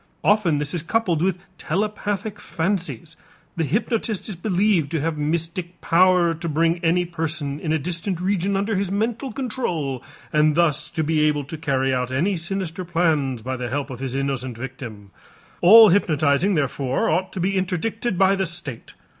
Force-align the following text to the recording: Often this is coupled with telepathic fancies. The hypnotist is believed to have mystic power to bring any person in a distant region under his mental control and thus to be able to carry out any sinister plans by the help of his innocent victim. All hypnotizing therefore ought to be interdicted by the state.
Often 0.23 0.57
this 0.57 0.73
is 0.73 0.81
coupled 0.81 1.21
with 1.21 1.37
telepathic 1.59 2.39
fancies. 2.41 3.15
The 3.55 3.63
hypnotist 3.63 4.27
is 4.27 4.35
believed 4.35 4.89
to 4.93 4.99
have 5.01 5.15
mystic 5.15 5.79
power 5.79 6.33
to 6.33 6.49
bring 6.49 6.79
any 6.83 7.05
person 7.05 7.59
in 7.59 7.71
a 7.71 7.77
distant 7.77 8.19
region 8.19 8.55
under 8.57 8.75
his 8.75 8.89
mental 8.91 9.31
control 9.31 10.01
and 10.33 10.55
thus 10.55 10.89
to 10.89 11.03
be 11.03 11.21
able 11.25 11.43
to 11.43 11.55
carry 11.55 11.93
out 11.93 12.11
any 12.11 12.35
sinister 12.35 12.83
plans 12.83 13.43
by 13.43 13.55
the 13.55 13.69
help 13.69 13.91
of 13.91 13.99
his 13.99 14.15
innocent 14.15 14.57
victim. 14.57 15.11
All 15.61 15.89
hypnotizing 15.89 16.55
therefore 16.55 17.07
ought 17.07 17.31
to 17.33 17.39
be 17.39 17.55
interdicted 17.55 18.17
by 18.17 18.33
the 18.35 18.47
state. 18.47 18.95